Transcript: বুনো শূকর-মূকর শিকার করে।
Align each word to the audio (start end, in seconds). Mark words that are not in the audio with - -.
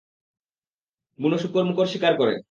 বুনো 1.19 1.37
শূকর-মূকর 1.37 1.85
শিকার 1.85 2.13
করে। 2.17 2.33